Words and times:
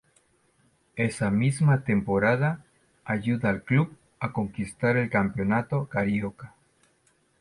Esa 0.95 1.29
misma 1.29 1.83
temporada 1.83 2.65
ayuda 3.05 3.49
al 3.51 3.61
club 3.61 3.95
a 4.19 4.31
conquistar 4.33 4.97
el 4.97 5.11
Campeonato 5.11 5.85
Carioca. 5.89 6.55